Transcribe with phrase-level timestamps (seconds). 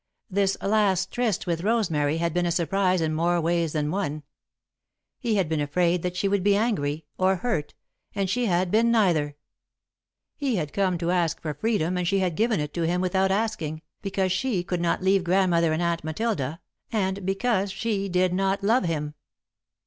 [0.31, 4.23] This last tryst with Rosemary had been a surprise in more ways than one.
[5.19, 7.75] He had been afraid that she would be angry, or hurt,
[8.15, 9.35] and she had been neither.
[10.35, 13.29] He had come to ask for freedom and she had given it to him without
[13.29, 16.61] asking, because she could not leave Grandmother and Aunt Matilda,
[16.91, 19.13] and because she did not love him.